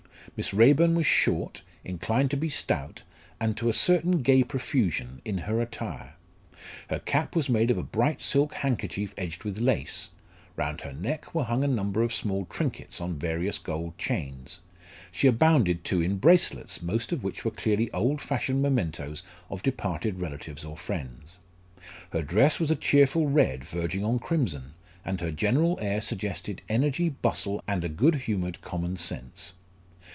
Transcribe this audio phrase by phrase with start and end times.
[0.37, 3.01] Miss Raeburn was short, inclined to be stout,
[3.39, 6.13] and to a certain gay profusion in her attire.
[6.91, 10.09] Her cap was made of a bright silk handkerchief edged with lace;
[10.55, 14.59] round her neck were hung a number of small trinkets on various gold chains;
[15.11, 20.19] she abounded too in bracelets, most of which were clearly old fashioned mementos of departed
[20.19, 21.39] relatives or friends.
[22.11, 24.73] Her dress was a cheerful red verging on crimson;
[25.03, 29.53] and her general air suggested energy, bustle, and a good humoured common sense.